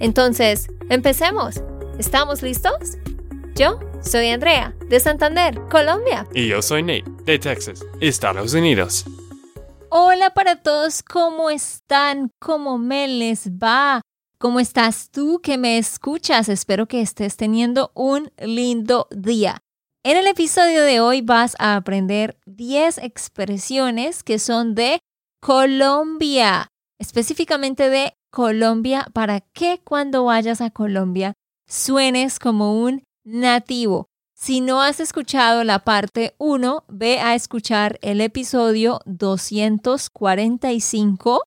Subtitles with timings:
[0.00, 1.62] Entonces, empecemos.
[1.98, 2.98] ¿Estamos listos?
[3.54, 6.26] Yo soy Andrea, de Santander, Colombia.
[6.34, 9.04] Y yo soy Nate, de Texas, Estados Unidos.
[9.90, 12.30] Hola para todos, ¿cómo están?
[12.40, 14.00] ¿Cómo me les va?
[14.38, 16.48] ¿Cómo estás tú que me escuchas?
[16.48, 19.62] Espero que estés teniendo un lindo día.
[20.02, 24.98] En el episodio de hoy vas a aprender 10 expresiones que son de
[25.40, 31.34] Colombia, específicamente de Colombia, para que cuando vayas a Colombia
[31.68, 34.08] suenes como un nativo.
[34.36, 41.44] Si no has escuchado la parte 1, ve a escuchar el episodio 245.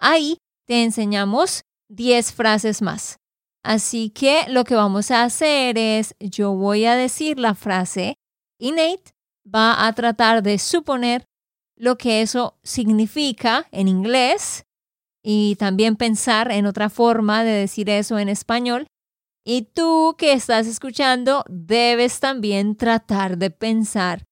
[0.00, 3.18] Ahí te enseñamos 10 frases más.
[3.62, 8.16] Así que lo que vamos a hacer es, yo voy a decir la frase
[8.58, 9.12] y Nate
[9.46, 11.26] va a tratar de suponer
[11.76, 14.64] lo que eso significa en inglés
[15.26, 18.86] y también pensar en otra forma de decir eso en español.
[19.42, 24.24] Y tú que estás escuchando debes también tratar de pensar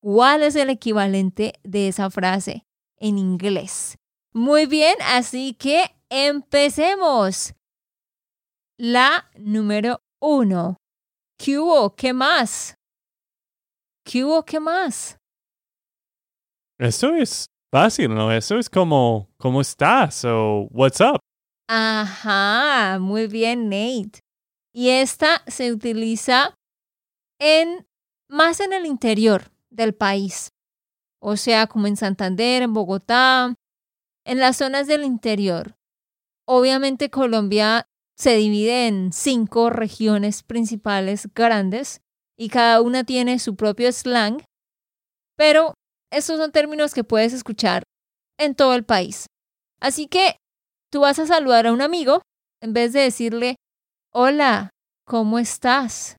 [0.00, 2.66] cuál es el equivalente de esa frase
[2.98, 3.96] en inglés.
[4.34, 7.54] Muy bien, así que empecemos.
[8.76, 10.76] La número uno.
[11.38, 11.94] ¿Qué hubo?
[11.94, 12.74] ¿Qué más?
[14.04, 14.44] ¿Qué hubo?
[14.44, 15.16] ¿Qué más?
[16.78, 18.30] Eso es fácil, ¿no?
[18.30, 20.24] Eso es como, ¿cómo estás?
[20.24, 21.18] o what's up.
[21.68, 24.20] Ajá, muy bien, Nate.
[24.72, 26.54] Y esta se utiliza
[27.40, 27.84] en
[28.30, 30.50] más en el interior del país.
[31.20, 33.56] O sea, como en Santander, en Bogotá,
[34.24, 35.74] en las zonas del interior.
[36.46, 37.86] Obviamente Colombia
[38.16, 42.02] se divide en cinco regiones principales grandes
[42.38, 44.44] y cada una tiene su propio slang,
[45.36, 45.74] pero
[46.16, 47.82] estos son términos que puedes escuchar
[48.38, 49.26] en todo el país.
[49.80, 50.36] Así que
[50.90, 52.22] tú vas a saludar a un amigo,
[52.62, 53.56] en vez de decirle,
[54.12, 54.70] hola,
[55.04, 56.16] ¿cómo estás?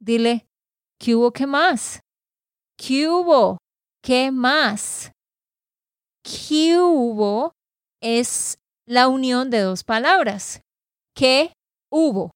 [0.00, 0.46] Dile,
[0.98, 1.32] ¿qué hubo?
[1.32, 2.00] ¿Qué más?
[2.76, 3.58] ¿Qué hubo?
[4.02, 5.12] ¿Qué más?
[6.22, 7.52] ¿Qué hubo?
[8.02, 8.56] Es
[8.86, 10.60] la unión de dos palabras.
[11.14, 11.52] ¿Qué
[11.90, 12.32] hubo?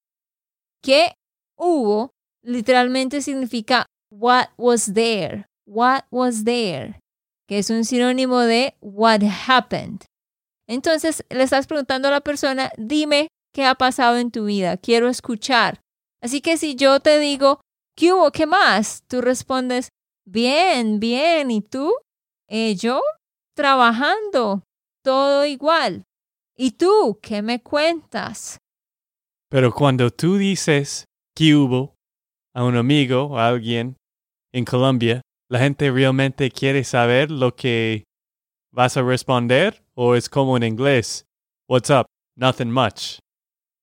[0.82, 1.14] ¿Qué
[1.56, 2.10] hubo?
[2.42, 5.47] Literalmente significa what was there.
[5.68, 6.98] What was there?
[7.46, 10.06] Que es un sinónimo de what happened.
[10.66, 15.08] Entonces le estás preguntando a la persona, dime qué ha pasado en tu vida, quiero
[15.08, 15.80] escuchar.
[16.22, 17.60] Así que si yo te digo,
[17.96, 18.32] ¿qué hubo?
[18.32, 19.02] ¿Qué más?
[19.08, 19.90] Tú respondes,
[20.26, 21.50] bien, bien.
[21.50, 21.94] ¿Y tú?
[22.48, 23.02] Eh, yo
[23.54, 24.62] trabajando,
[25.04, 26.04] todo igual.
[26.56, 28.56] ¿Y tú qué me cuentas?
[29.50, 31.04] Pero cuando tú dices
[31.36, 31.94] que hubo
[32.54, 33.96] a un amigo o a alguien
[34.52, 38.04] en Colombia, ¿la gente realmente quiere saber lo que
[38.70, 39.82] vas a responder?
[39.94, 41.26] ¿O es como en inglés?
[41.68, 42.06] What's up?
[42.36, 43.18] Nothing much.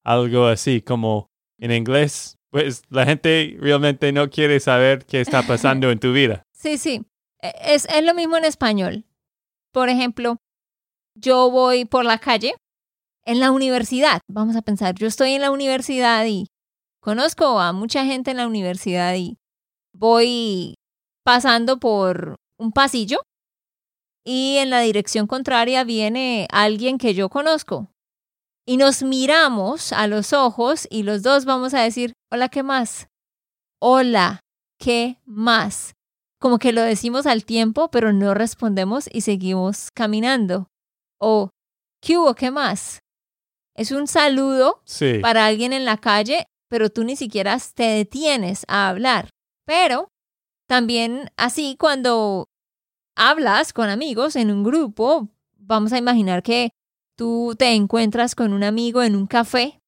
[0.03, 1.27] Algo así como
[1.59, 2.37] en inglés.
[2.51, 6.43] Pues la gente realmente no quiere saber qué está pasando en tu vida.
[6.55, 7.05] Sí, sí.
[7.43, 9.05] E, es, es lo mismo en español.
[9.71, 10.37] Por ejemplo,
[11.13, 12.55] yo voy por la calle
[13.23, 16.47] en la universidad, vamos a pensar, yo estoy en la universidad y
[17.01, 19.37] conozco a mucha gente en la universidad y
[19.93, 20.75] voy
[21.25, 23.23] pasando por un pasillo
[24.23, 27.91] y en la dirección contraria viene alguien que yo conozco.
[28.67, 33.07] Y nos miramos a los ojos y los dos vamos a decir, hola, ¿qué más?
[33.79, 34.39] Hola,
[34.79, 35.93] ¿qué más?
[36.39, 40.67] Como que lo decimos al tiempo, pero no respondemos y seguimos caminando.
[41.19, 41.49] O,
[42.01, 42.33] ¿qué hubo?
[42.35, 42.99] ¿Qué más?
[43.75, 44.81] Es un saludo
[45.21, 49.29] para alguien en la calle, pero tú ni siquiera te detienes a hablar.
[49.65, 50.09] Pero
[50.67, 52.49] también así cuando
[53.15, 56.71] hablas con amigos en un grupo, vamos a imaginar que
[57.15, 59.79] tú te encuentras con un amigo en un café.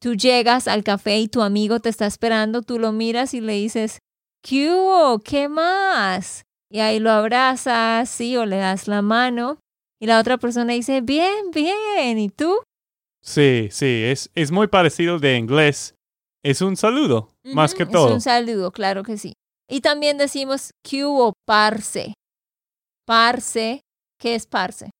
[0.00, 3.54] Tú llegas al café y tu amigo te está esperando, tú lo miras y le
[3.54, 3.98] dices,
[4.42, 5.18] ¿qué hubo?
[5.18, 6.44] ¿Qué más?
[6.70, 9.58] Y ahí lo abrazas, sí, o le das la mano.
[10.00, 12.18] Y la otra persona dice, bien, bien.
[12.18, 12.60] ¿Y tú?
[13.20, 15.96] Sí, sí, es, es muy parecido de inglés.
[16.44, 18.06] Es un saludo, más que todo.
[18.06, 19.34] Es un saludo, claro que sí.
[19.68, 22.14] Y también decimos que hubo parce.
[23.06, 23.82] Parce,
[24.18, 24.90] ¿qué es parce?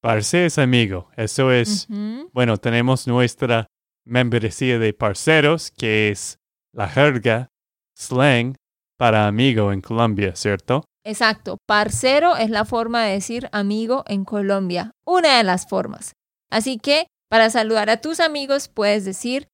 [0.00, 1.10] Parce es amigo.
[1.16, 1.86] Eso es,
[2.32, 3.66] bueno, tenemos nuestra
[4.06, 6.36] membresía de parceros, que es
[6.72, 7.48] la jerga,
[7.96, 8.54] slang,
[8.96, 10.84] para amigo en Colombia, ¿cierto?
[11.04, 11.56] Exacto.
[11.66, 14.90] Parcero es la forma de decir amigo en Colombia.
[15.06, 16.12] Una de las formas.
[16.50, 19.48] Así que para saludar a tus amigos puedes decir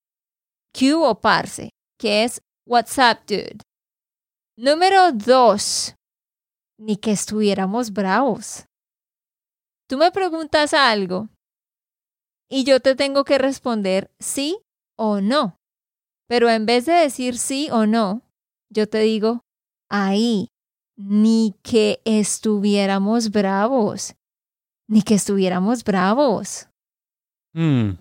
[0.73, 3.59] Q o parce, que es WhatsApp, dude.
[4.57, 5.97] Número dos.
[6.79, 8.67] Ni que estuviéramos bravos.
[9.89, 11.29] Tú me preguntas algo
[12.49, 14.59] y yo te tengo que responder sí
[14.97, 15.57] o no.
[16.29, 18.23] Pero en vez de decir sí o no,
[18.71, 19.41] yo te digo,
[19.91, 20.49] ahí,
[20.97, 24.15] ni que estuviéramos bravos,
[24.89, 26.69] ni que estuviéramos bravos.
[27.55, 27.97] Hmm.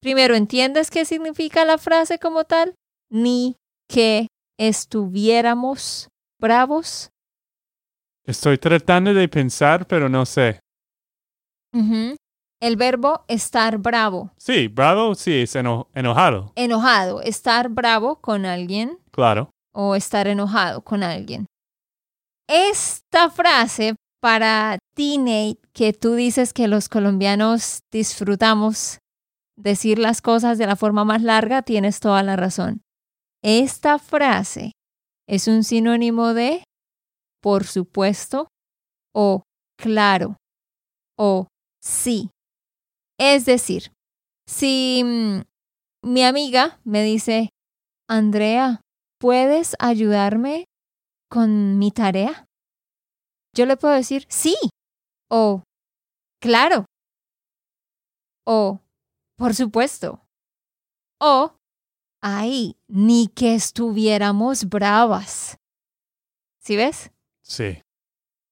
[0.00, 2.74] Primero, ¿entiendes qué significa la frase como tal?
[3.10, 3.56] Ni
[3.88, 6.08] que estuviéramos
[6.40, 7.10] bravos.
[8.26, 10.60] Estoy tratando de pensar, pero no sé.
[12.60, 16.52] El verbo estar bravo, Sí, bravo, sí, es eno- enojado.
[16.56, 19.50] enojado, estar bravo con alguien Claro.
[19.72, 21.46] o estar enojado con alguien.
[22.48, 28.98] Esta frase para ti, Nate, que tú dices que los colombianos disfrutamos
[29.56, 32.80] decir las cosas de la forma más larga, tienes toda la razón.
[33.42, 34.72] Esta frase
[35.28, 36.64] es un sinónimo de
[37.40, 38.48] por supuesto
[39.14, 39.42] o
[39.78, 40.36] claro
[41.16, 41.46] o
[41.80, 42.30] sí.
[43.18, 43.92] Es decir,
[44.48, 45.42] si mm,
[46.02, 47.50] mi amiga me dice,
[48.08, 48.80] Andrea,
[49.20, 50.64] ¿puedes ayudarme
[51.30, 52.46] con mi tarea?
[53.54, 54.56] Yo le puedo decir sí
[55.30, 55.62] o
[56.40, 56.86] claro
[58.46, 58.80] o
[59.36, 60.22] por supuesto
[61.20, 61.57] o
[62.20, 65.56] ay, ni que estuviéramos bravas.
[66.60, 67.10] ¿Sí ves?
[67.42, 67.80] Sí.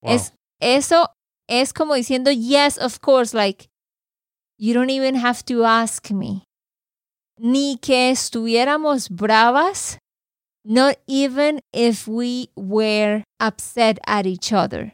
[0.01, 0.13] Wow.
[0.13, 1.09] Es, eso
[1.47, 3.69] es como diciendo yes, of course, like
[4.57, 6.43] you don't even have to ask me.
[7.39, 9.99] Ni que estuviéramos bravas,
[10.65, 14.93] not even if we were upset at each other.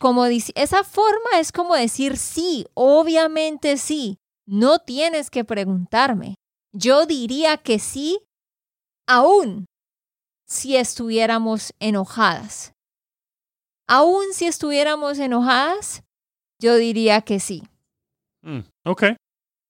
[0.00, 4.16] Como dice, esa forma es como decir sí, obviamente sí.
[4.46, 6.34] No tienes que preguntarme.
[6.76, 8.18] Yo diría que sí,
[9.06, 9.66] aún
[10.44, 12.72] si estuviéramos enojadas.
[13.86, 16.02] Aún si estuviéramos enojadas,
[16.60, 17.62] yo diría que sí.
[18.42, 19.04] Mm, ok.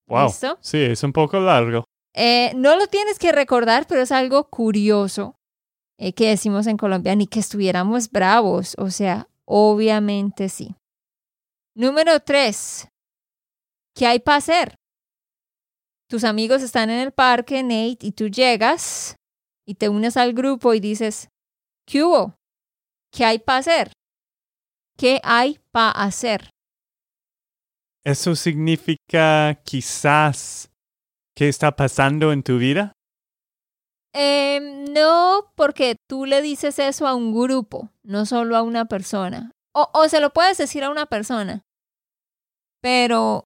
[0.09, 0.27] Wow.
[0.27, 0.59] ¿Listo?
[0.62, 1.85] Sí, es un poco largo.
[2.15, 5.37] Eh, no lo tienes que recordar, pero es algo curioso
[5.99, 8.77] eh, que decimos en Colombia, ni que estuviéramos bravos.
[8.79, 10.75] O sea, obviamente sí.
[11.77, 12.89] Número tres.
[13.95, 14.77] ¿Qué hay para hacer?
[16.09, 19.17] Tus amigos están en el parque, Nate, y tú llegas
[19.67, 21.29] y te unes al grupo y dices,
[21.87, 22.35] ¿qué hubo?
[23.11, 23.93] ¿Qué hay para hacer?
[24.97, 26.51] ¿Qué hay para hacer?
[28.05, 30.71] ¿Eso significa quizás
[31.35, 32.93] qué está pasando en tu vida?
[34.12, 34.61] Eh,
[34.91, 39.50] no, porque tú le dices eso a un grupo, no solo a una persona.
[39.75, 41.62] O, o se lo puedes decir a una persona,
[42.81, 43.45] pero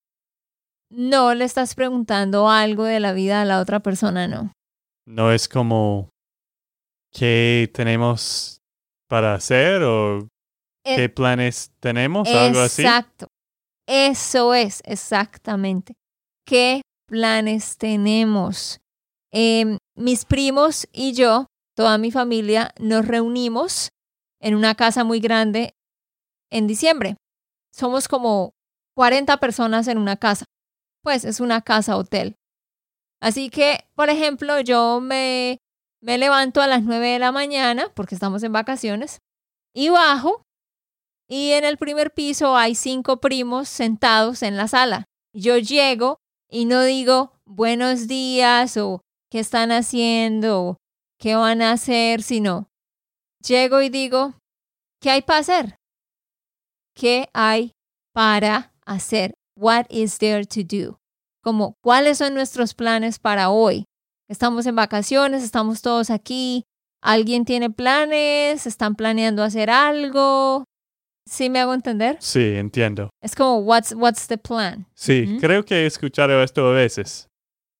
[0.91, 4.53] no le estás preguntando algo de la vida a la otra persona, no.
[5.07, 6.11] No es como
[7.13, 8.61] qué tenemos
[9.09, 10.29] para hacer o
[10.85, 12.83] Eh, qué planes tenemos, algo así.
[12.83, 13.29] Exacto.
[13.87, 15.95] Eso es, exactamente.
[16.47, 18.79] ¿Qué planes tenemos?
[19.33, 23.91] Em, mis primos y yo, toda mi familia, nos reunimos
[24.41, 25.73] en una casa muy grande
[26.51, 27.17] en diciembre.
[27.75, 28.53] Somos como
[28.95, 30.45] 40 personas en una casa.
[31.03, 32.37] Pues es una casa hotel.
[33.21, 35.59] Así que, por ejemplo, yo me,
[36.01, 39.19] me levanto a las 9 de la mañana, porque estamos en vacaciones,
[39.75, 40.43] y bajo
[41.29, 45.05] y en el primer piso hay cinco primos sentados en la sala.
[45.35, 50.77] Yo llego y no digo buenos días o qué están haciendo o
[51.19, 52.69] qué van a hacer, sino
[53.47, 54.35] llego y digo,
[55.03, 55.77] ¿qué hay para hacer?
[56.95, 57.73] ¿Qué hay
[58.15, 59.35] para hacer?
[59.61, 61.01] What is there to do?
[61.43, 63.85] Como, ¿cuáles son nuestros planes para hoy?
[64.29, 66.65] Estamos en vacaciones, estamos todos aquí.
[67.03, 68.67] ¿Alguien tiene planes?
[68.67, 70.65] ¿Están planeando hacer algo?
[71.27, 72.17] ¿Sí me hago entender?
[72.21, 73.11] Sí, entiendo.
[73.21, 74.87] Es como, what's, what's the plan?
[74.95, 75.41] Sí, Ujú.
[75.41, 77.27] creo que he escuchado esto a veces.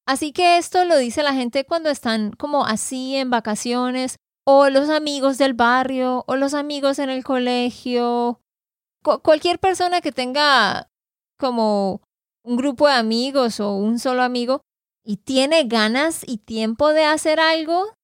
[0.07, 4.89] Así que esto lo dice la gente cuando están como así en vacaciones, o los
[4.89, 8.41] amigos del barrio, o los amigos en el colegio.
[9.05, 10.88] Cu- cualquier persona que tenga
[11.39, 12.03] como
[12.45, 14.63] un grupo de amigos o un solo amigo
[15.05, 17.95] y tiene ganas y tiempo de hacer algo,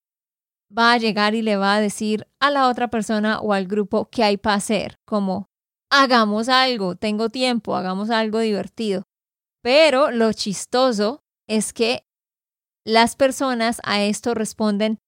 [0.76, 4.08] va a llegar y le va a decir a la otra persona o al grupo
[4.10, 5.48] qué hay para hacer, como
[5.90, 9.04] hagamos algo, tengo tiempo, hagamos algo divertido.
[9.62, 12.04] Pero lo chistoso es que
[12.84, 14.98] las personas a esto responden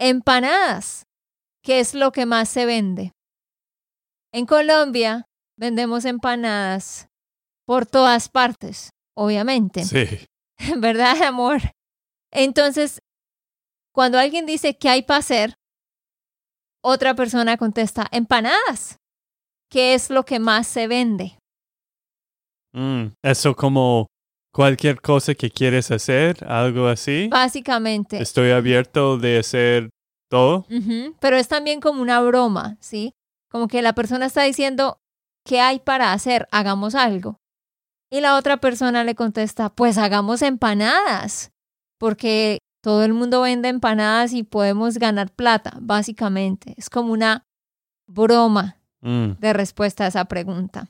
[0.00, 1.06] empanadas,
[1.62, 3.12] que es lo que más se vende.
[4.32, 7.08] En Colombia vendemos empanadas
[7.66, 9.84] por todas partes, obviamente.
[9.84, 10.06] Sí.
[10.78, 11.60] ¿Verdad, amor?
[12.30, 13.00] Entonces,
[13.92, 15.54] cuando alguien dice qué hay para hacer,
[16.82, 18.98] otra persona contesta empanadas,
[19.70, 21.38] que es lo que más se vende.
[22.72, 24.08] Mm, eso como
[24.52, 27.28] cualquier cosa que quieres hacer, algo así.
[27.28, 28.20] Básicamente.
[28.20, 29.90] Estoy abierto de hacer
[30.28, 30.66] todo.
[31.20, 33.12] Pero es también como una broma, ¿sí?
[33.50, 34.98] Como que la persona está diciendo,
[35.44, 36.48] ¿qué hay para hacer?
[36.50, 37.38] Hagamos algo.
[38.14, 41.50] Y la otra persona le contesta, pues hagamos empanadas,
[41.98, 46.74] porque todo el mundo vende empanadas y podemos ganar plata, básicamente.
[46.76, 47.42] Es como una
[48.06, 50.88] broma Mm, de respuesta a esa pregunta.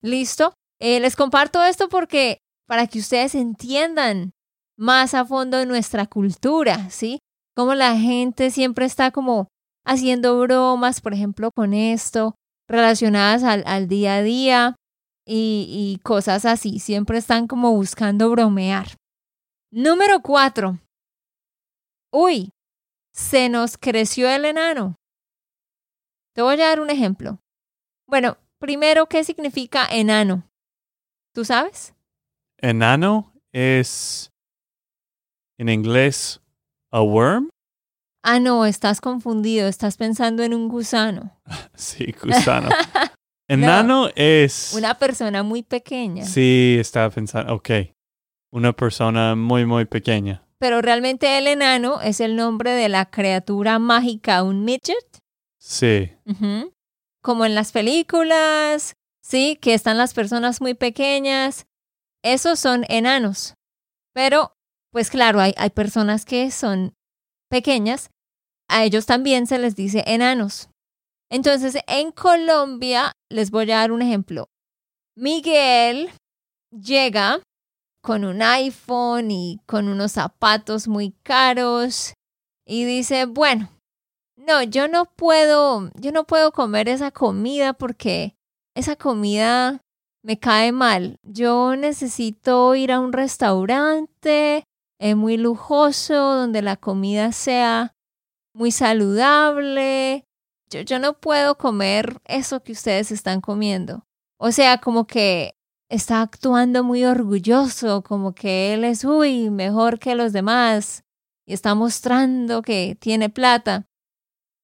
[0.00, 0.54] ¿Listo?
[0.80, 4.30] Eh, les comparto esto porque para que ustedes entiendan
[4.78, 7.18] más a fondo nuestra cultura, ¿sí?
[7.56, 9.48] Como la gente siempre está como
[9.84, 12.36] haciendo bromas, por ejemplo, con esto,
[12.68, 14.76] relacionadas al, al día a día
[15.26, 16.78] y, y cosas así.
[16.78, 18.96] Siempre están como buscando bromear.
[19.70, 20.78] Número cuatro.
[22.12, 22.52] Uy,
[23.14, 24.96] se nos creció el enano.
[26.34, 27.38] Te voy a dar un ejemplo.
[28.06, 30.48] Bueno, primero, ¿qué significa enano?
[31.34, 31.94] ¿Tú sabes?
[32.58, 34.30] Enano es
[35.58, 36.40] en inglés
[36.90, 37.48] a worm.
[38.22, 41.38] Ah, no, estás confundido, estás pensando en un gusano.
[41.74, 42.68] Sí, gusano.
[43.52, 44.72] Enano es.
[44.74, 46.24] Una persona muy pequeña.
[46.24, 47.54] Sí, estaba pensando.
[47.54, 47.70] Ok.
[48.50, 50.46] Una persona muy, muy pequeña.
[50.58, 55.18] Pero realmente el enano es el nombre de la criatura mágica, un midget.
[55.58, 56.12] Sí.
[57.20, 61.66] Como en las películas, sí, que están las personas muy pequeñas.
[62.22, 63.54] Esos son enanos.
[64.14, 64.54] Pero,
[64.92, 66.94] pues claro, hay, hay personas que son
[67.48, 68.10] pequeñas.
[68.68, 70.68] A ellos también se les dice enanos.
[71.32, 74.50] Entonces, en Colombia, les voy a dar un ejemplo.
[75.16, 76.10] Miguel
[76.70, 77.40] llega
[78.02, 82.12] con un iPhone y con unos zapatos muy caros
[82.66, 83.70] y dice, bueno,
[84.36, 88.34] no, yo no puedo, yo no puedo comer esa comida porque
[88.76, 89.80] esa comida
[90.22, 91.16] me cae mal.
[91.22, 94.64] Yo necesito ir a un restaurante
[95.00, 97.94] eh, muy lujoso donde la comida sea
[98.54, 100.26] muy saludable.
[100.72, 104.06] Yo, yo no puedo comer eso que ustedes están comiendo.
[104.38, 105.54] O sea, como que
[105.90, 111.04] está actuando muy orgulloso, como que él es, uy, mejor que los demás
[111.46, 113.86] y está mostrando que tiene plata.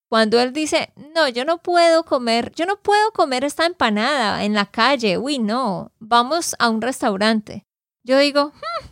[0.08, 4.54] Cuando él dice, no, yo no puedo comer, yo no puedo comer esta empanada en
[4.54, 7.66] la calle, uy, no, vamos a un restaurante.
[8.02, 8.88] Yo digo, "Hmm,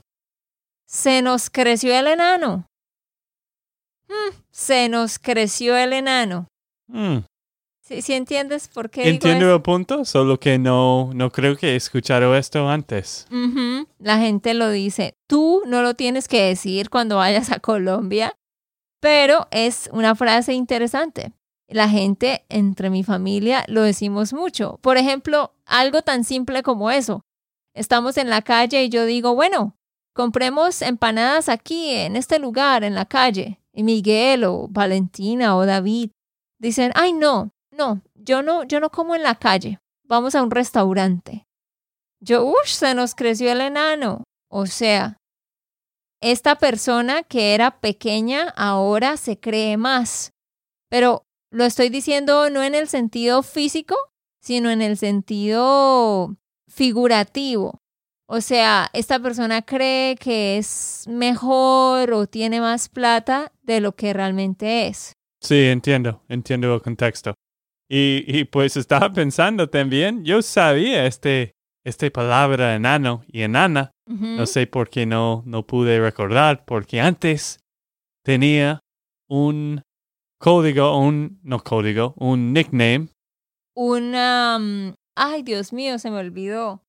[0.87, 2.67] se nos creció el enano.
[4.09, 6.49] Hmm, se nos creció el enano.
[6.89, 7.19] Mm,
[7.87, 9.09] ¿Sí, sí entiendes por qué?
[9.09, 13.29] Entiendo el punto, solo que no, no creo que he escuchado esto antes.
[14.01, 15.15] La gente lo dice.
[15.29, 18.35] Tú no lo tienes que decir cuando vayas a Colombia,
[19.01, 21.33] pero es una frase interesante.
[21.69, 24.81] La gente entre mi familia lo decimos mucho.
[24.83, 27.23] Por ejemplo, algo tan simple como eso.
[27.73, 29.77] Estamos en la calle y yo digo, bueno,
[30.13, 33.61] compremos empanadas aquí, en este lugar, en la calle.
[33.73, 36.11] Y Miguel o Valentina o David
[36.59, 39.79] dicen, ay, no, no, yo no, yo no como en la calle.
[40.05, 41.47] Vamos a un restaurante.
[42.21, 44.25] Yo, uff, se nos creció el enano.
[44.49, 45.19] O sea,
[46.21, 50.31] esta persona que era pequeña ahora se cree más.
[50.89, 53.97] Pero lo estoy diciendo no en el sentido físico,
[54.41, 56.37] sino en el sentido
[56.69, 57.81] figurativo.
[58.29, 64.13] O sea, esta persona cree que es mejor o tiene más plata de lo que
[64.13, 65.16] realmente es.
[65.47, 67.35] Sí, entiendo, entiendo el contexto.
[67.89, 71.53] Y, y pues estaba pensando también, yo sabía este,
[71.85, 73.93] este palabra enano y enana.
[74.09, 77.61] No sé por qué no, no pude recordar, porque antes
[78.25, 78.81] tenía
[79.29, 79.83] un
[80.41, 83.09] código, un, no código, un nickname.
[83.77, 84.59] Una...
[84.59, 86.83] mm, Ay, Dios mío, se me olvidó.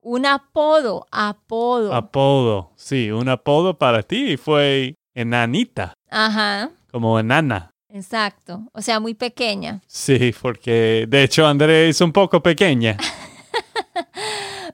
[0.00, 1.92] Un apodo, apodo.
[1.92, 7.70] Apodo, sí, un apodo para ti fue enanita, Ajá, como enana.
[7.96, 8.68] Exacto.
[8.72, 9.82] O sea, muy pequeña.
[9.86, 12.96] Sí, porque de hecho André es un poco pequeña.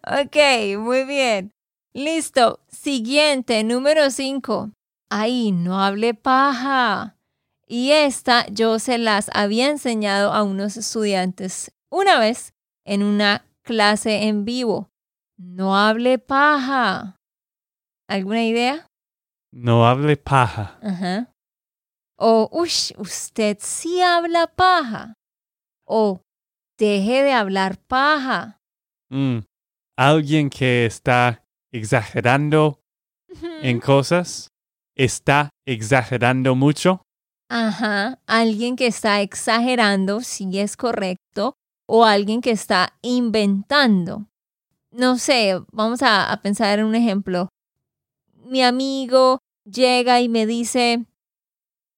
[0.04, 0.36] Ok,
[0.78, 1.52] muy bien.
[1.94, 2.58] Listo.
[2.68, 4.72] Siguiente, número 5.
[5.10, 7.16] Ay, no hable paja.
[7.68, 12.52] Y esta yo se las había enseñado a unos estudiantes una vez
[12.84, 14.90] en una clase en vivo.
[15.36, 17.16] No hable paja.
[18.08, 18.86] ¿Alguna idea?
[19.52, 20.78] No hable paja.
[20.82, 21.31] Ajá.
[22.24, 25.14] O, ush, usted sí habla paja.
[25.84, 26.20] O,
[26.78, 28.60] deje de hablar paja.
[29.10, 29.38] Mm.
[29.96, 32.80] Alguien que está exagerando
[33.60, 34.52] en cosas.
[34.94, 37.02] Está exagerando mucho.
[37.48, 41.54] Ajá, alguien que está exagerando, si es correcto,
[41.88, 44.28] o alguien que está inventando.
[44.92, 47.48] No sé, vamos a, a pensar en un ejemplo.
[48.44, 51.04] Mi amigo llega y me dice,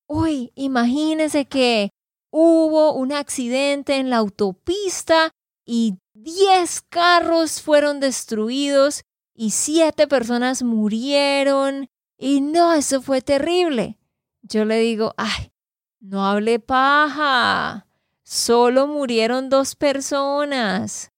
[0.07, 1.91] uy, imagínese que
[2.31, 5.31] hubo un accidente en la autopista
[5.65, 9.03] y 10 carros fueron destruidos
[9.35, 11.89] y 7 personas murieron.
[12.19, 13.99] Y no, eso fue terrible.
[14.43, 15.53] Yo le digo, ay,
[16.01, 17.87] no hable paja.
[18.23, 21.13] Solo murieron dos personas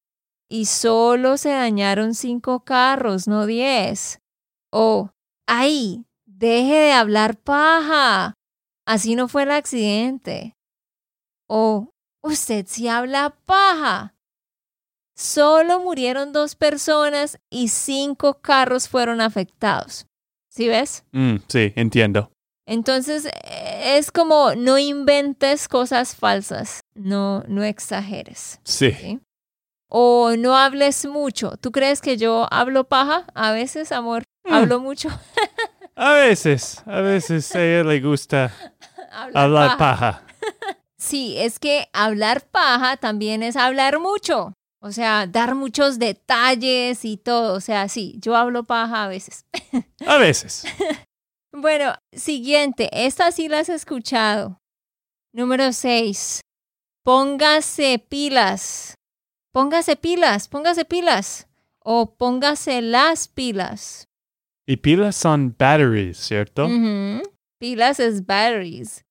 [0.48, 4.20] y solo se dañaron cinco carros, no diez.
[4.70, 5.10] O,
[5.46, 8.35] ay, deje de hablar paja.
[8.86, 10.54] Así no fue el accidente.
[11.48, 11.90] O,
[12.22, 14.14] usted sí habla paja.
[15.16, 20.06] Solo murieron dos personas y cinco carros fueron afectados.
[20.50, 21.04] ¿Sí ves?
[21.12, 22.30] Mm, sí, entiendo.
[22.66, 23.28] Entonces
[23.84, 28.60] es como no inventes cosas falsas, no, no exageres.
[28.64, 28.92] Sí.
[28.92, 29.20] ¿sí?
[29.88, 31.56] O no hables mucho.
[31.58, 33.26] ¿Tú crees que yo hablo paja?
[33.34, 34.52] A veces, amor, Mm.
[34.52, 35.08] hablo mucho.
[35.98, 38.52] A veces, a veces a ella le gusta
[39.24, 40.22] hablar paja.
[40.98, 44.54] Sí, es que hablar paja también es hablar mucho.
[44.80, 47.54] O sea, dar muchos detalles y todo.
[47.54, 49.44] O sea, sí, yo hablo paja a veces.
[50.06, 50.64] A veces.
[51.58, 52.90] Bueno, siguiente.
[52.92, 54.60] Esta sí la has escuchado.
[55.32, 56.42] Número 6.
[57.02, 58.94] Póngase pilas.
[59.52, 61.48] Póngase pilas, póngase pilas.
[61.78, 64.04] O póngase las pilas.
[64.66, 66.68] Y pilas son batteries, ¿cierto?
[67.58, 69.05] Pilas es batteries.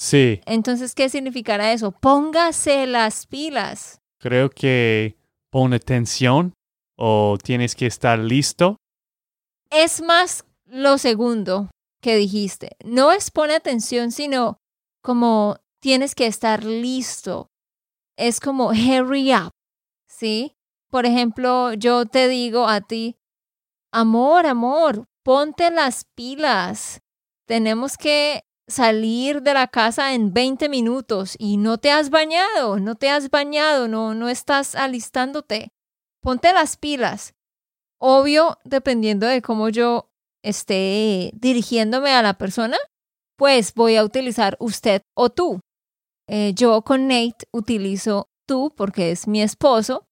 [0.00, 1.90] Sí, Entonces, ¿qué significará eso?
[1.90, 4.00] Póngase las pilas.
[4.20, 5.16] creo que
[5.50, 6.52] pon atención
[6.96, 8.76] o tienes que estar listo.
[9.70, 11.68] Es más lo segundo
[12.00, 12.76] que dijiste.
[12.84, 14.58] No es pone atención, sino
[15.02, 17.48] como tienes que estar listo.
[18.16, 19.50] Es como hurry up,
[20.08, 20.52] ¿sí?
[20.90, 23.16] Por ejemplo, yo te digo a ti,
[23.92, 27.00] amor, amor, ponte las pilas.
[27.46, 32.94] Tenemos que salir de la casa en 20 minutos y no te has bañado, no
[32.94, 35.72] te has bañado, no, no estás alistándote.
[36.20, 37.34] Ponte las pilas.
[37.98, 40.10] Obvio, dependiendo de cómo yo
[40.42, 42.76] esté dirigiéndome a la persona,
[43.36, 45.60] pues voy a utilizar usted o tú.
[46.28, 50.04] Eh, yo con Nate utilizo tú porque es mi esposo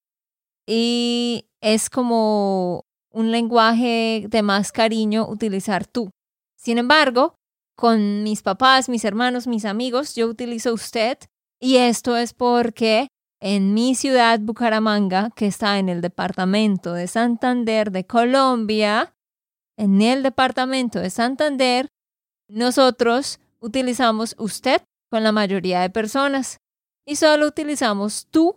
[0.67, 6.11] y es como un lenguaje de más cariño utilizar tú.
[6.57, 7.35] Sin embargo,
[7.77, 11.19] con mis papás, mis hermanos, mis amigos, yo utilizo usted
[11.61, 13.09] y esto es porque
[13.41, 19.15] en mi ciudad, Bucaramanga, que está en el departamento de Santander de Colombia,
[19.77, 21.89] en el departamento de Santander,
[22.49, 26.59] nosotros utilizamos usted con la mayoría de personas
[27.07, 28.57] y solo utilizamos tú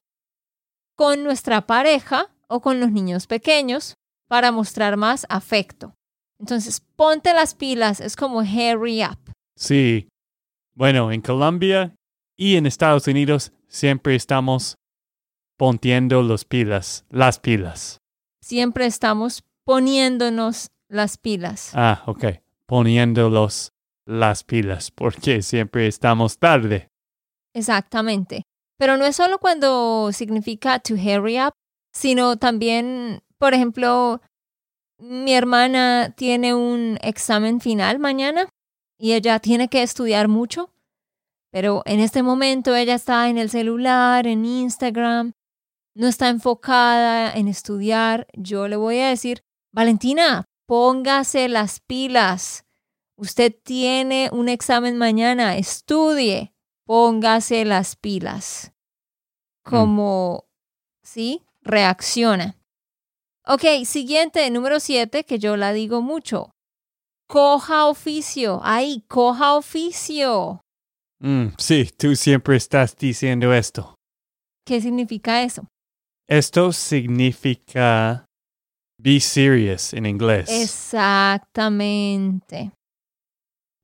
[0.96, 3.96] con nuestra pareja o con los niños pequeños
[4.28, 5.94] para mostrar más afecto.
[6.40, 9.18] Entonces, ponte las pilas, es como hurry up.
[9.56, 10.08] Sí.
[10.74, 11.94] Bueno, en Colombia
[12.38, 14.78] y en Estados Unidos siempre estamos
[15.58, 17.98] poniendo los pilas, las pilas.
[18.42, 21.72] Siempre estamos poniéndonos las pilas.
[21.74, 22.26] Ah, ok.
[22.66, 23.74] Poniéndolos
[24.06, 26.88] las pilas, porque siempre estamos tarde.
[27.54, 28.44] Exactamente.
[28.78, 31.52] Pero no es solo cuando significa to hurry up,
[31.92, 34.22] sino también, por ejemplo,
[35.00, 38.50] mi hermana tiene un examen final mañana
[38.98, 40.74] y ella tiene que estudiar mucho,
[41.52, 45.34] pero en este momento ella está en el celular, en Instagram,
[45.96, 48.28] no está enfocada en estudiar.
[48.34, 52.66] Yo le voy a decir, Valentina, póngase las pilas.
[53.16, 56.54] Usted tiene un examen mañana, estudie,
[56.86, 58.72] póngase las pilas.
[59.64, 60.46] Como,
[61.04, 61.44] ¿sí?
[61.62, 62.59] Reacciona.
[63.52, 66.52] Ok, siguiente, número siete, que yo la digo mucho.
[67.28, 68.62] Coja oficio.
[68.64, 70.62] Ay, coja oficio.
[71.20, 73.96] Mm, sí, tú siempre estás diciendo esto.
[74.68, 75.66] ¿Qué significa eso?
[76.28, 78.28] Esto significa
[79.02, 80.48] be serious en inglés.
[80.52, 82.72] Exactamente.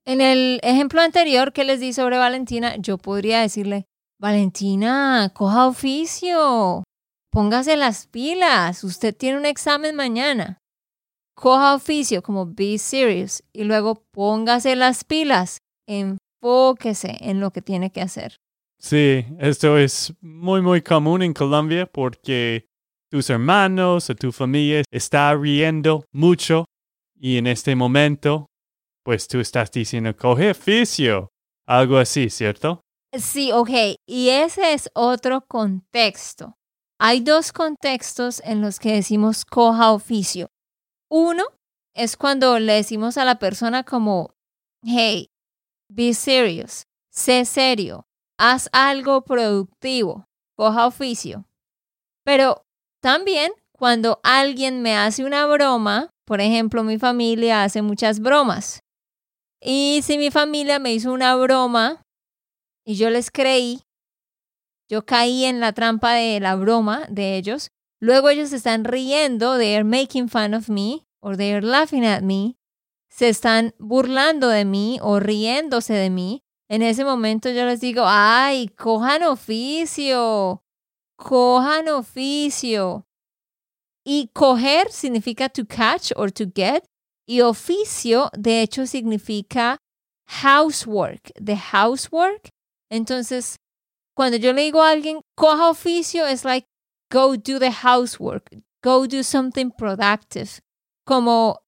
[0.06, 3.86] En el ejemplo anterior que les di sobre Valentina, yo podría decirle,
[4.20, 6.84] Valentina, coja oficio,
[7.36, 10.62] póngase las pilas, usted tiene un examen mañana.
[11.34, 17.92] coja oficio como be serious y luego póngase las pilas, enfóquese en lo que tiene
[17.92, 18.36] que hacer.
[18.80, 22.68] Sí, esto es muy, muy común en Colombia porque
[23.10, 26.64] tus hermanos o tu familia está riendo mucho
[27.20, 28.46] y en este momento,
[29.04, 31.28] pues tú estás diciendo, coge oficio,
[31.66, 32.80] algo así, ¿cierto?
[33.12, 36.54] Sí, ok, y ese es otro contexto.
[36.98, 40.48] Hay dos contextos en los que decimos coja oficio.
[41.10, 41.44] Uno
[41.94, 44.34] es cuando le decimos a la persona como,
[44.82, 45.28] hey,
[45.88, 48.06] be serious, sé serio,
[48.38, 50.24] haz algo productivo,
[50.56, 51.44] coja oficio.
[52.24, 52.62] Pero
[53.02, 58.80] también cuando alguien me hace una broma, por ejemplo, mi familia hace muchas bromas.
[59.60, 62.02] Y si mi familia me hizo una broma
[62.84, 63.80] y yo les creí,
[64.88, 67.70] yo caí en la trampa de la broma de ellos,
[68.00, 72.22] luego ellos están riendo, they are making fun of me, or they are laughing at
[72.22, 72.56] me,
[73.08, 78.02] se están burlando de mí o riéndose de mí, en ese momento yo les digo,
[78.06, 80.62] ay, cojan oficio,
[81.16, 83.06] cojan oficio.
[84.04, 86.84] Y coger significa to catch or to get.
[87.26, 89.78] Y oficio, de hecho, significa
[90.26, 92.50] housework, the housework.
[92.88, 93.56] Entonces,
[94.16, 96.66] cuando yo le digo a alguien, coja oficio, es like,
[97.12, 98.50] go do the housework,
[98.82, 100.60] go do something productive.
[101.04, 101.60] Como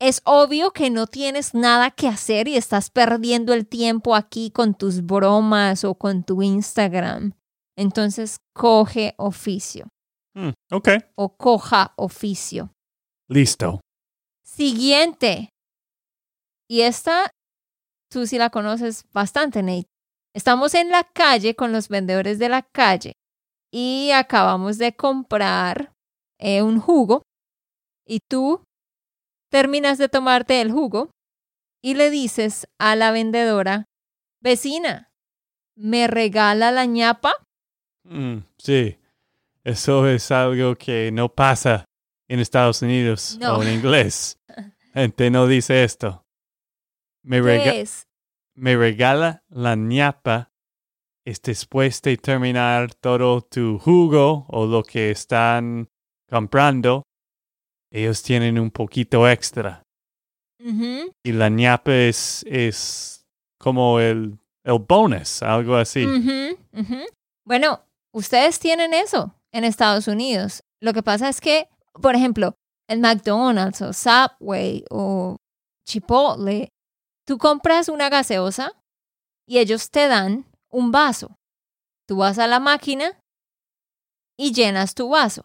[0.00, 4.74] es obvio que no tienes nada que hacer y estás perdiendo el tiempo aquí con
[4.74, 7.34] tus bromas o con tu Instagram.
[7.76, 9.88] Entonces, coge oficio.
[10.34, 10.88] Mm, ok.
[11.14, 12.72] O coja oficio.
[13.28, 13.80] Listo.
[14.42, 15.50] Siguiente.
[16.68, 17.30] Y esta,
[18.10, 19.95] tú sí la conoces bastante, Nate.
[20.36, 23.14] Estamos en la calle con los vendedores de la calle
[23.72, 25.94] y acabamos de comprar
[26.38, 27.22] eh, un jugo
[28.06, 28.62] y tú
[29.50, 31.08] terminas de tomarte el jugo
[31.82, 33.86] y le dices a la vendedora,
[34.42, 35.08] vecina,
[35.74, 37.32] ¿me regala la ñapa?
[38.04, 38.98] Mm, sí,
[39.64, 41.86] eso es algo que no pasa
[42.28, 43.56] en Estados Unidos No.
[43.56, 44.36] o en inglés.
[44.92, 46.24] Gente no dice esto.
[47.22, 48.05] Me, ¿Qué es?
[48.56, 50.50] Me regala la ñapa
[51.24, 55.88] es después de terminar todo tu jugo o lo que están
[56.28, 57.02] comprando.
[57.90, 59.82] Ellos tienen un poquito extra.
[60.58, 63.24] Y la ñapa es, es
[63.58, 66.04] como el, el bonus, algo así.
[67.44, 67.80] Bueno,
[68.12, 70.60] ustedes tienen eso en Estados Unidos.
[70.80, 71.68] Lo que pasa es que,
[72.02, 72.54] por ejemplo,
[72.88, 75.36] en McDonald's o Subway o
[75.86, 76.68] Chipotle,
[77.26, 78.72] tú compras una gaseosa
[79.46, 81.36] y ellos te dan un vaso.
[82.06, 83.18] Tú vas a la máquina
[84.38, 85.42] y llenas tu vaso.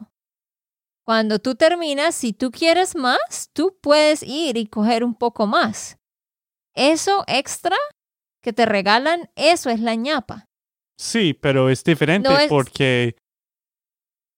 [1.05, 5.97] Cuando tú terminas, si tú quieres más, tú puedes ir y coger un poco más.
[6.75, 7.75] Eso extra
[8.43, 10.45] que te regalan, eso es la ñapa.
[10.99, 13.15] Sí, pero es diferente No es- porque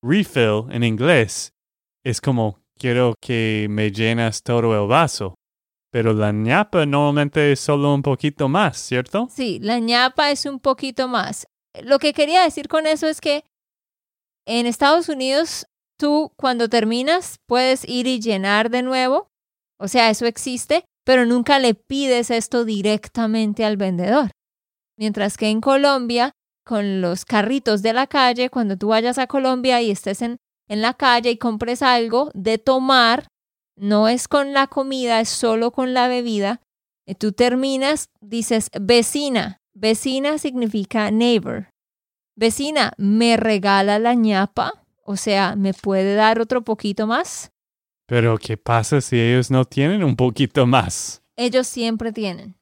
[0.01, 1.53] refill en inglés
[2.05, 5.35] es como quiero que me llenas todo el vaso.
[5.93, 9.27] Pero la ñapa normalmente es solo un poquito más, ¿cierto?
[9.31, 11.45] Sí, la ñapa es un poquito más.
[11.83, 13.43] Lo que quería decir con eso es que
[14.47, 15.67] en Estados Unidos
[15.99, 19.27] tú cuando terminas puedes ir y llenar de nuevo.
[19.79, 24.31] O sea, eso existe, pero nunca le pides esto directamente al vendedor.
[24.97, 26.31] Mientras que en Colombia,
[26.65, 30.81] con los carritos de la calle, cuando tú vayas a Colombia y estés en, en
[30.81, 33.27] la calle y compres algo de tomar,
[33.75, 36.61] no es con la comida, es solo con la bebida,
[37.05, 39.59] y tú terminas, dices vecina.
[39.73, 41.69] Vecina significa neighbor.
[42.35, 44.85] Vecina, ¿me regala la ñapa?
[45.03, 47.51] O sea, ¿me puede dar otro poquito más?
[48.07, 51.21] Pero ¿qué pasa si ellos no tienen un poquito más?
[51.35, 52.55] Ellos siempre tienen,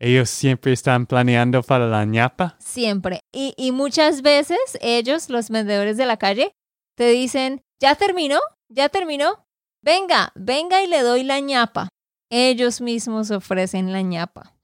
[0.00, 2.56] Ellos siempre están planeando para la ñapa.
[2.58, 3.20] siempre.
[3.32, 6.52] Y, y muchas veces ellos, los vendedores de la calle,
[6.96, 8.38] te dicen, ¿ya terminó?
[8.68, 9.46] ¿Ya terminó?
[9.82, 11.88] Venga, venga y le doy la ñapa.
[12.30, 14.54] Ellos mismos ofrecen la ñapa.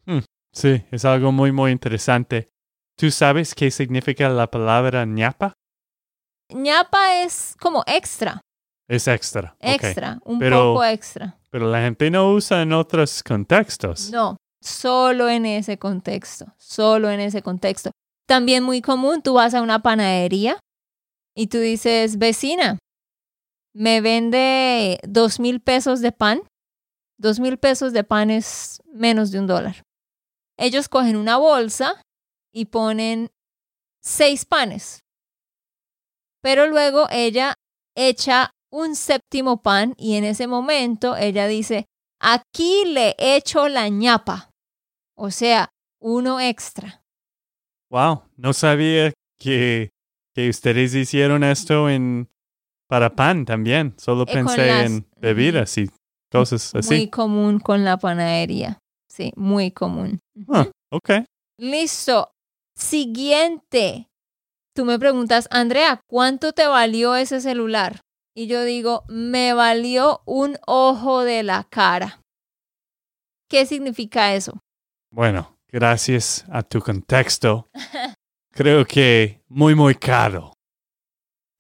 [0.51, 2.49] Sí, es algo muy, muy interesante.
[2.97, 5.53] ¿Tú sabes qué significa la palabra ñapa?
[6.51, 8.41] ñapa es como extra,
[8.89, 9.55] Es extra.
[9.61, 11.39] extra, un Pero- poco extra.
[11.51, 14.11] Pero la gente no usa en otros contextos.
[14.11, 17.91] No, solo en ese contexto, solo en ese contexto.
[18.27, 20.59] También muy común, tú vas a una panadería
[21.37, 22.79] y tú dices, vecina,
[23.79, 26.43] me vende dos mil pesos de pan.
[27.17, 29.85] Dos mil pesos de pan es menos de un dólar.
[30.57, 32.03] Ellos cogen una bolsa
[32.53, 33.31] y ponen
[34.03, 35.05] seis panes.
[36.43, 37.55] Pero luego ella
[37.97, 41.87] echa un séptimo pan y en ese momento ella dice,
[42.21, 44.51] aquí le echo la ñapa,
[45.17, 47.05] o sea, uno extra.
[47.91, 49.91] Wow, no sabía que,
[50.35, 52.29] que ustedes hicieron esto en
[52.89, 53.95] para pan también.
[53.99, 55.89] Solo Eh, pensé las- en bebidas y
[56.33, 57.11] cosas Muy así.
[57.11, 58.79] común con la panadería.
[59.09, 60.21] Sí, muy común.
[60.49, 61.11] Ah, ok.
[61.59, 62.31] Listo.
[62.77, 64.09] Siguiente.
[64.75, 68.01] Tú me preguntas, Andrea, ¿cuánto te valió ese celular?
[68.37, 72.21] Y yo digo, me valió un ojo de la cara.
[73.51, 74.61] ¿Qué significa eso?
[75.11, 77.69] Bueno, gracias a tu contexto,
[78.53, 80.53] creo que muy, muy caro.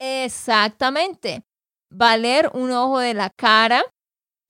[0.00, 1.42] Exactamente.
[1.90, 3.82] Valer un ojo de la cara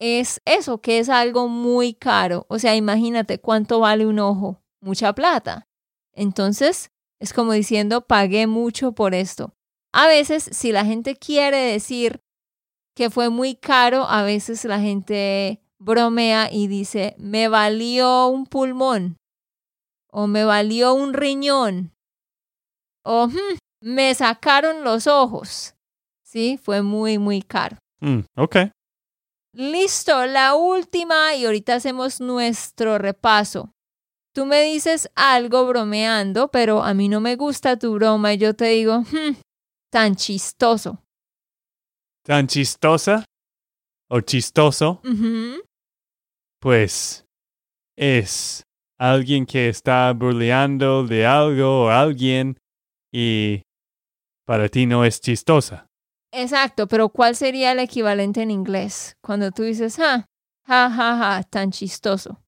[0.01, 2.47] es eso, que es algo muy caro.
[2.49, 4.63] O sea, imagínate cuánto vale un ojo.
[4.83, 5.67] Mucha plata.
[6.15, 9.55] Entonces, es como diciendo, pagué mucho por esto.
[9.95, 12.21] A veces, si la gente quiere decir
[12.97, 19.17] que fue muy caro, a veces la gente bromea y dice, me valió un pulmón.
[20.13, 21.93] O me valió un riñón.
[23.05, 25.75] O "Hmm, me sacaron los ojos.
[26.23, 27.77] Sí, fue muy, muy caro.
[28.01, 28.57] Mm, ok.
[29.55, 33.73] Listo, la última y ahorita hacemos nuestro repaso.
[34.35, 38.55] Tú me dices algo bromeando, pero a mí no me gusta tu broma y yo
[38.55, 39.35] te digo, "Hmm,
[39.91, 41.03] tan chistoso.
[42.25, 43.25] ¿Tan chistosa
[44.11, 45.01] o chistoso?
[46.61, 47.25] Pues
[47.97, 48.63] es
[48.99, 52.59] alguien que está burleando de algo o alguien
[53.13, 53.63] y
[54.49, 55.87] para ti no es chistosa.
[56.33, 59.15] Exacto, pero ¿cuál sería el equivalente en inglés?
[59.21, 60.25] Cuando tú dices, ah,
[60.67, 62.41] ja, ja, ja, tan chistoso.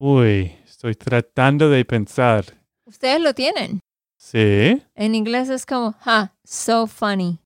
[0.00, 2.44] Uy, estoy tratando de pensar.
[2.86, 3.78] Ustedes lo tienen.
[4.18, 4.82] ¿Sí?
[4.96, 7.38] En inglés es como, ja, so funny.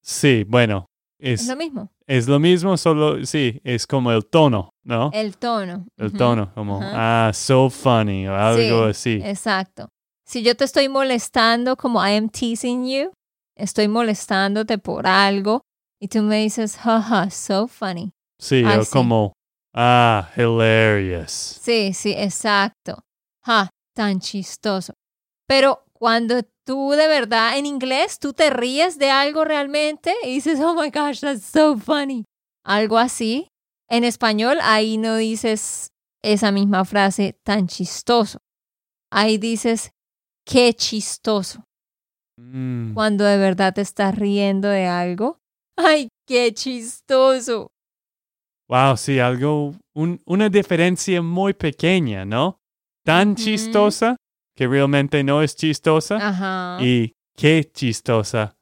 [0.00, 0.86] Sí, bueno,
[1.18, 1.88] Es es, lo mismo.
[2.06, 5.10] es lo mismo, solo sí, es como el tono, ¿no?
[5.12, 5.84] El tono.
[5.96, 9.20] El tono, como, ah, so funny o algo así.
[9.24, 9.88] Exacto.
[10.24, 13.12] Si yo te estoy molestando como I am teasing you,
[13.56, 15.62] estoy molestándote por algo
[16.00, 18.12] y tú me dices, jaja, so funny.
[18.38, 19.32] Sí, o como,
[19.74, 21.30] ah, hilarious.
[21.30, 23.04] Sí, sí, exacto.
[23.44, 24.94] Ja, tan chistoso.
[25.46, 30.60] Pero cuando tú de verdad en inglés, tú te ríes de algo realmente y dices,
[30.60, 32.24] oh my gosh, that's so funny.
[32.64, 33.48] Algo así.
[33.88, 38.38] En español, ahí no dices esa misma frase tan chistoso.
[39.10, 39.90] Ahí dices,
[40.44, 41.64] qué chistoso.
[42.38, 45.38] Mm, Cuando de verdad te estás riendo de algo.
[45.76, 47.68] Ay, qué chistoso.
[48.68, 52.58] Wow, sí, algo, un- una diferencia muy pequeña, ¿no?
[53.04, 54.16] Tan chistosa
[54.56, 56.78] que realmente no es chistosa Ajá.
[56.82, 58.54] y qué chistosa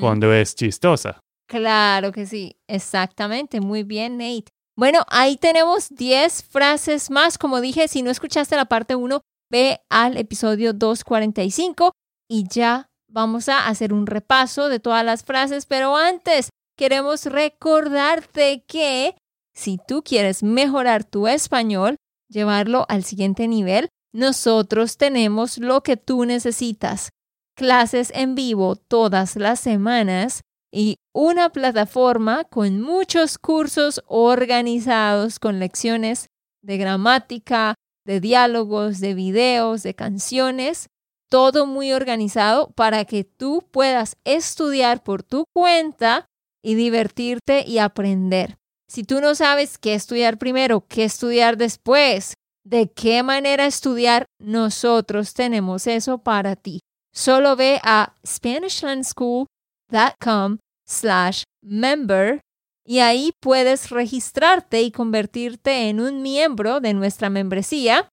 [0.00, 1.20] cuando es chistosa.
[1.48, 3.60] Claro que sí, exactamente.
[3.60, 4.46] Muy bien, Nate.
[4.76, 7.36] Bueno, ahí tenemos 10 frases más.
[7.36, 9.20] Como dije, si no escuchaste la parte 1,
[9.52, 11.92] ve al episodio 245
[12.26, 15.66] y ya vamos a hacer un repaso de todas las frases.
[15.66, 19.14] Pero antes, queremos recordarte que
[19.54, 21.96] si tú quieres mejorar tu español,
[22.28, 27.10] llevarlo al siguiente nivel, nosotros tenemos lo que tú necesitas.
[27.54, 30.40] Clases en vivo todas las semanas
[30.72, 36.28] y una plataforma con muchos cursos organizados con lecciones
[36.62, 40.88] de gramática, de diálogos, de videos, de canciones,
[41.30, 46.26] todo muy organizado para que tú puedas estudiar por tu cuenta
[46.62, 48.58] y divertirte y aprender.
[48.88, 52.34] Si tú no sabes qué estudiar primero, qué estudiar después,
[52.64, 56.80] de qué manera estudiar, nosotros tenemos eso para ti.
[57.14, 62.40] Solo ve a SpanishLandSchool.com slash member
[62.84, 68.08] y ahí puedes registrarte y convertirte en un miembro de nuestra membresía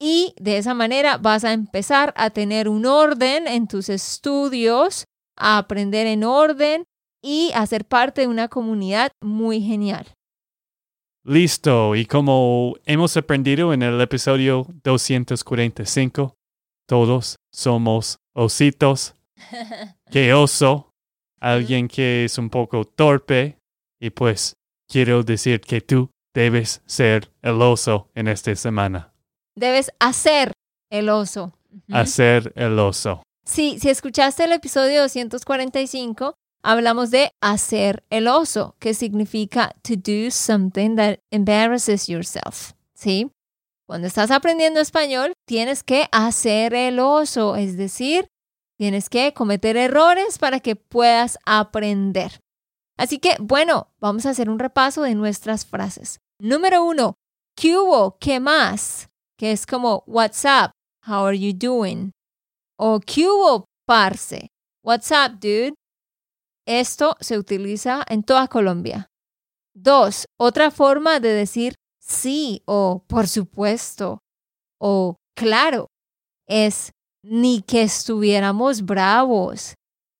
[0.00, 5.04] y de esa manera vas a empezar a tener un orden en tus estudios,
[5.36, 6.84] a aprender en orden
[7.22, 10.06] y a ser parte de una comunidad muy genial.
[11.22, 16.34] Listo, y como hemos aprendido en el episodio 245,
[16.88, 19.14] todos somos ositos.
[20.10, 20.90] Que oso,
[21.38, 23.59] alguien que es un poco torpe,
[24.00, 24.56] y pues
[24.88, 29.12] quiero decir que tú debes ser el oso en esta semana.
[29.54, 30.52] Debes hacer
[30.90, 31.52] el oso.
[31.92, 33.22] Hacer el oso.
[33.44, 40.30] Sí, si escuchaste el episodio 245, hablamos de hacer el oso, que significa to do
[40.30, 42.72] something that embarrasses yourself.
[42.94, 43.30] ¿Sí?
[43.86, 48.28] Cuando estás aprendiendo español, tienes que hacer el oso, es decir,
[48.78, 52.38] tienes que cometer errores para que puedas aprender.
[53.00, 56.20] Así que, bueno, vamos a hacer un repaso de nuestras frases.
[56.38, 57.14] Número uno,
[57.56, 58.18] ¿qué hubo?
[58.18, 59.08] ¿Qué más?
[59.38, 60.72] Que es como, what's up?
[61.06, 62.12] How are you doing?
[62.78, 64.50] O ¿qué hubo, parce?
[64.84, 65.72] What's up, dude?
[66.66, 69.08] Esto se utiliza en toda Colombia.
[69.74, 74.18] Dos, otra forma de decir sí o por supuesto
[74.78, 75.86] o claro
[76.46, 76.92] es
[77.24, 79.72] ni que estuviéramos bravos,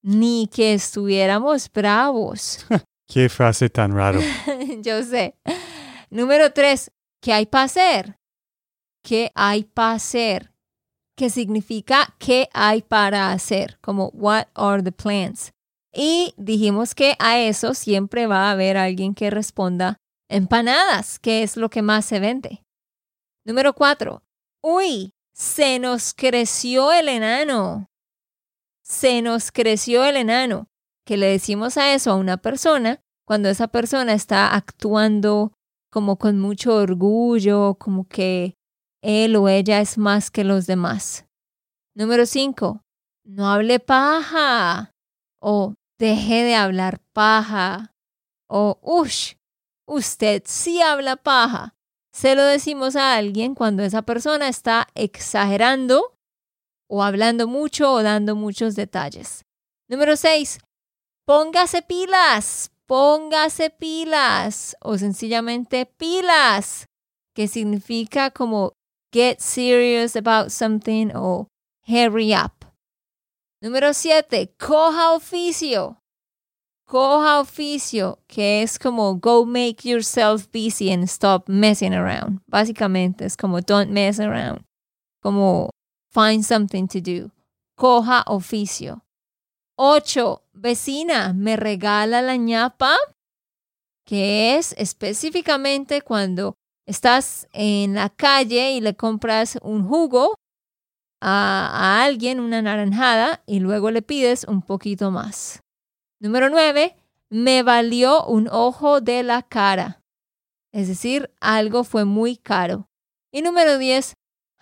[0.02, 2.66] ni que estuviéramos bravos.
[3.08, 4.20] Qué frase tan raro.
[4.82, 5.34] Yo sé.
[6.10, 8.18] Número tres, ¿qué hay para hacer?
[9.02, 10.52] ¿Qué hay para hacer?
[11.16, 13.78] ¿Qué significa qué hay para hacer?
[13.80, 15.52] Como what are the plans?
[15.92, 19.96] Y dijimos que a eso siempre va a haber alguien que responda
[20.30, 22.62] empanadas, que es lo que más se vende.
[23.44, 24.22] Número cuatro,
[24.62, 27.89] uy, se nos creció el enano.
[28.90, 30.66] Se nos creció el enano.
[31.07, 35.53] Que le decimos a eso a una persona cuando esa persona está actuando
[35.92, 38.57] como con mucho orgullo, como que
[39.00, 41.24] él o ella es más que los demás.
[41.94, 42.83] Número cinco,
[43.24, 44.92] no hable paja.
[45.40, 47.94] O deje de hablar paja.
[48.48, 49.35] O ush,
[49.87, 51.76] usted sí habla paja.
[52.12, 56.16] Se lo decimos a alguien cuando esa persona está exagerando
[56.90, 59.44] o hablando mucho o dando muchos detalles.
[59.88, 60.59] Número 6.
[61.24, 66.87] Póngase pilas, póngase pilas o sencillamente pilas,
[67.35, 68.72] que significa como
[69.14, 71.46] get serious about something o
[71.87, 72.66] hurry up.
[73.62, 74.55] Número 7.
[74.59, 76.00] Coja oficio
[76.90, 82.40] coja oficio, que es como go make yourself busy and stop messing around.
[82.48, 84.64] Básicamente es como don't mess around,
[85.22, 85.70] como
[86.12, 87.30] find something to do.
[87.76, 89.04] Coja oficio.
[89.76, 92.94] Ocho, vecina, ¿me regala la ñapa?
[94.04, 96.54] Que es específicamente cuando
[96.86, 100.34] estás en la calle y le compras un jugo
[101.22, 105.60] a, alguien, una naranjada, y luego le pides un poquito más.
[106.20, 106.96] Número nueve,
[107.30, 110.02] me valió un ojo de la cara.
[110.72, 112.88] Es decir, algo fue muy caro.
[113.32, 113.78] Y número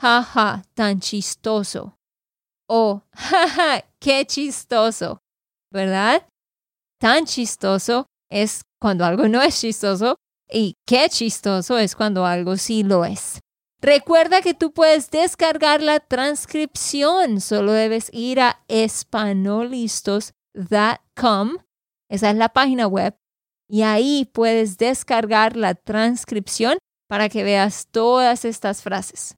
[0.01, 1.99] jaja, tan chistoso.
[2.69, 5.21] O, jaja, qué chistoso.
[5.73, 6.27] ¿Verdad?
[7.01, 10.17] Tan chistoso es cuando algo no es chistoso
[10.51, 13.39] y qué chistoso es cuando algo sí lo es.
[13.81, 21.59] Recuerda que tú puedes descargar la transcripción, solo debes ir a espanolistos.com
[22.09, 23.17] esa es la página web.
[23.69, 29.37] Y ahí puedes descargar la transcripción para que veas todas estas frases.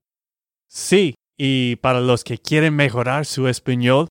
[0.72, 4.06] Sí, y para los que quieren mejorar su español,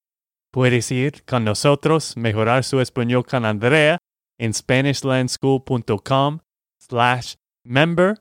[0.52, 3.98] puedes ir con nosotros, mejorar su español con Andrea
[4.38, 6.40] en SpanishLandSchool.com
[6.82, 8.18] slash member.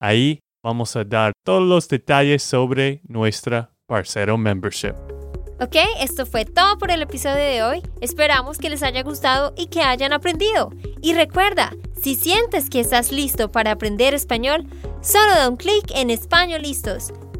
[0.00, 4.94] Ahí vamos a dar todos los detalles sobre nuestra Parcero Membership.
[5.58, 7.82] Ok, esto fue todo por el episodio de hoy.
[8.02, 10.70] Esperamos que les haya gustado y que hayan aprendido.
[11.00, 14.66] Y recuerda, si sientes que estás listo para aprender español,
[15.00, 17.12] solo da un clic en Español Listos.